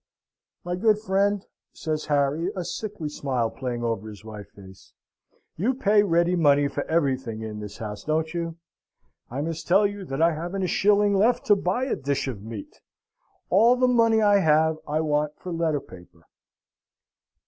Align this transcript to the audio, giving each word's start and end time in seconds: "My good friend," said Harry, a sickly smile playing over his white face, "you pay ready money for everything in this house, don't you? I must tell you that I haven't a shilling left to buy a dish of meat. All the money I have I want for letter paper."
"My 0.63 0.75
good 0.75 0.97
friend," 0.97 1.45
said 1.73 2.01
Harry, 2.09 2.49
a 2.55 2.63
sickly 2.65 3.07
smile 3.07 3.51
playing 3.51 3.83
over 3.83 4.09
his 4.09 4.25
white 4.25 4.49
face, 4.49 4.93
"you 5.57 5.75
pay 5.75 6.01
ready 6.01 6.35
money 6.35 6.67
for 6.67 6.83
everything 6.85 7.43
in 7.43 7.59
this 7.59 7.77
house, 7.77 8.03
don't 8.05 8.33
you? 8.33 8.57
I 9.29 9.41
must 9.41 9.67
tell 9.67 9.85
you 9.85 10.03
that 10.05 10.19
I 10.19 10.31
haven't 10.33 10.63
a 10.63 10.67
shilling 10.67 11.13
left 11.13 11.45
to 11.45 11.55
buy 11.55 11.83
a 11.85 11.95
dish 11.95 12.27
of 12.27 12.41
meat. 12.41 12.81
All 13.51 13.75
the 13.75 13.87
money 13.87 14.23
I 14.23 14.39
have 14.39 14.77
I 14.87 15.01
want 15.01 15.33
for 15.37 15.53
letter 15.53 15.79
paper." 15.79 16.23